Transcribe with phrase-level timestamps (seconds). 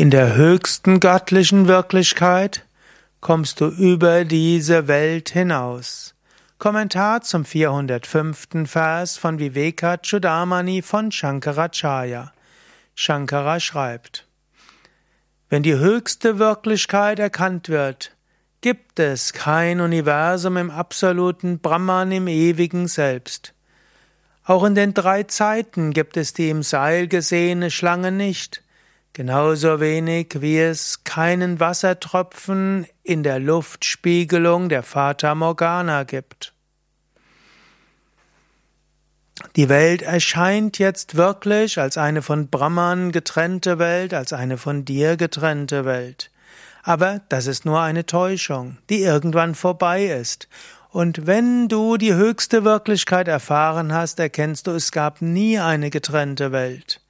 [0.00, 2.64] In der höchsten göttlichen Wirklichkeit
[3.20, 6.14] kommst du über diese Welt hinaus.
[6.56, 8.64] Kommentar zum 405.
[8.64, 12.32] Vers von Vivekachudamani von Shankaracharya.
[12.94, 14.26] Shankara schreibt,
[15.50, 18.16] wenn die höchste Wirklichkeit erkannt wird,
[18.62, 23.52] gibt es kein Universum im absoluten Brahman im ewigen Selbst.
[24.44, 28.62] Auch in den drei Zeiten gibt es die im Seil gesehene Schlange nicht,
[29.12, 36.52] genauso wenig wie es keinen Wassertropfen in der Luftspiegelung der Fata Morgana gibt.
[39.56, 45.16] Die Welt erscheint jetzt wirklich als eine von Brahman getrennte Welt, als eine von dir
[45.16, 46.30] getrennte Welt.
[46.82, 50.48] Aber das ist nur eine Täuschung, die irgendwann vorbei ist.
[50.90, 56.52] Und wenn du die höchste Wirklichkeit erfahren hast, erkennst du, es gab nie eine getrennte
[56.52, 57.00] Welt.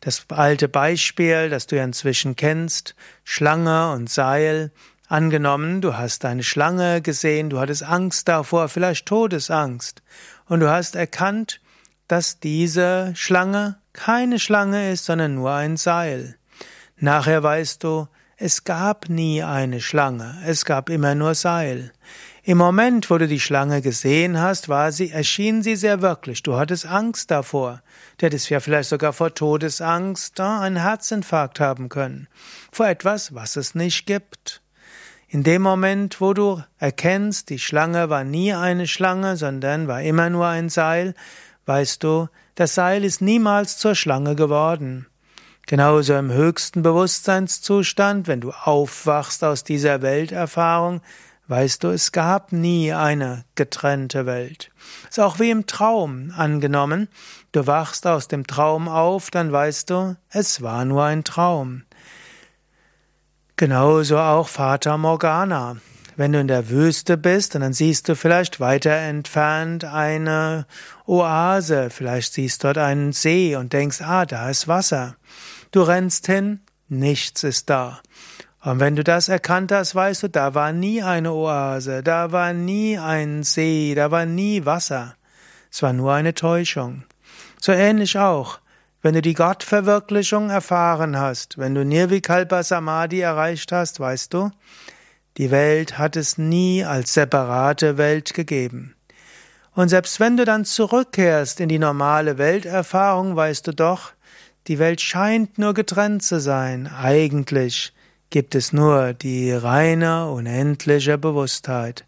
[0.00, 4.70] Das alte Beispiel, das du ja inzwischen kennst, Schlange und Seil,
[5.08, 10.02] Angenommen, du hast eine Schlange gesehen, du hattest Angst davor, vielleicht Todesangst,
[10.46, 11.60] und du hast erkannt,
[12.08, 16.36] dass diese Schlange keine Schlange ist, sondern nur ein Seil.
[16.96, 21.92] Nachher weißt du, es gab nie eine Schlange, es gab immer nur Seil.
[22.48, 26.44] Im Moment, wo du die Schlange gesehen hast, war sie, erschien sie sehr wirklich.
[26.44, 27.82] Du hattest Angst davor.
[28.18, 32.28] Du hättest ja vielleicht sogar vor Todesangst einen Herzinfarkt haben können.
[32.70, 34.62] Vor etwas, was es nicht gibt.
[35.26, 40.30] In dem Moment, wo du erkennst, die Schlange war nie eine Schlange, sondern war immer
[40.30, 41.14] nur ein Seil,
[41.64, 45.08] weißt du, das Seil ist niemals zur Schlange geworden.
[45.66, 51.00] Genauso im höchsten Bewusstseinszustand, wenn du aufwachst aus dieser Welterfahrung,
[51.48, 54.70] Weißt du, es gab nie eine getrennte Welt.
[55.08, 57.08] Ist auch wie im Traum angenommen.
[57.52, 61.84] Du wachst aus dem Traum auf, dann weißt du, es war nur ein Traum.
[63.56, 65.76] Genauso auch Vater Morgana.
[66.16, 70.66] Wenn du in der Wüste bist dann siehst du vielleicht weiter entfernt eine
[71.04, 75.16] Oase, vielleicht siehst dort einen See und denkst, ah, da ist Wasser.
[75.72, 78.00] Du rennst hin, nichts ist da.
[78.66, 82.52] Und wenn du das erkannt hast, weißt du, da war nie eine Oase, da war
[82.52, 85.14] nie ein See, da war nie Wasser.
[85.70, 87.04] Es war nur eine Täuschung.
[87.60, 88.58] So ähnlich auch,
[89.02, 94.50] wenn du die Gottverwirklichung erfahren hast, wenn du Nirvikalpa Samadhi erreicht hast, weißt du,
[95.36, 98.96] die Welt hat es nie als separate Welt gegeben.
[99.76, 104.10] Und selbst wenn du dann zurückkehrst in die normale Welterfahrung, weißt du doch,
[104.66, 106.88] die Welt scheint nur getrennt zu sein.
[106.88, 107.92] Eigentlich
[108.30, 112.04] gibt es nur die reine, unendliche Bewusstheit,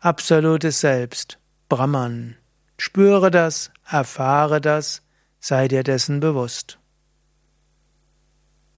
[0.00, 1.38] absolutes Selbst,
[1.68, 2.36] Brahman.
[2.78, 5.02] Spüre das, erfahre das,
[5.40, 6.78] sei dir dessen bewusst.